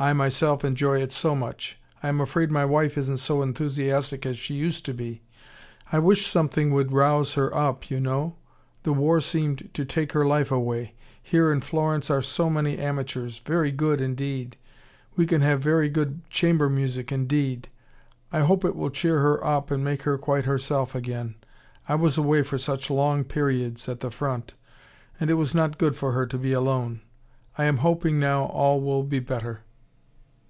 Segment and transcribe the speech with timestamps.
[0.00, 1.76] I myself enjoy it so much.
[2.04, 5.22] I am afraid my wife isn't so enthusiastic as she used to be.
[5.90, 8.36] I wish something would rouse her up, you know.
[8.84, 10.94] The war seemed to take her life away.
[11.20, 13.38] Here in Florence are so many amateurs.
[13.38, 14.56] Very good indeed.
[15.16, 17.68] We can have very good chamber music indeed.
[18.32, 21.34] I hope it will cheer her up and make her quite herself again.
[21.88, 24.54] I was away for such long periods, at the front.
[25.18, 27.00] And it was not good for her to be alone.
[27.58, 29.62] I am hoping now all will be better."